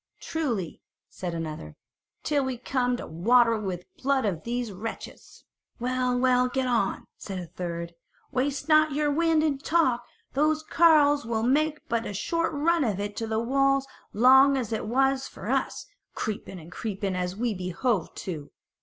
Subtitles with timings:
[0.19, 0.81] "Truly,"
[1.11, 1.75] said another,
[2.23, 5.43] "till we come to water it with the blood of these wretches."
[5.79, 7.93] "Well, well, get on," said a third,
[8.31, 10.03] "waste not your wind in talk;
[10.33, 14.73] those carles will make but a short run of it to the walls long as
[14.73, 18.49] it was for us, creeping and creeping as we behoved to."